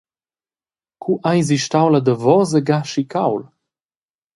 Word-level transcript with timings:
Cu 1.03 1.11
eisi 1.31 1.57
stau 1.65 1.87
la 1.91 2.01
davosa 2.07 2.59
ga 2.67 2.79
schi 2.89 3.03
cauld? 3.13 3.43